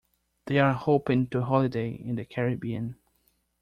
They 0.47 0.57
are 0.57 0.73
hoping 0.73 1.27
to 1.27 1.43
holiday 1.43 1.91
in 1.91 2.15
the 2.15 2.25
Caribbean. 2.25 2.95